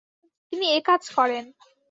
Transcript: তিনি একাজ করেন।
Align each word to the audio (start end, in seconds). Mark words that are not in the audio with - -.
তিনি 0.53 0.67
একাজ 0.79 1.01
করেন। 1.17 1.45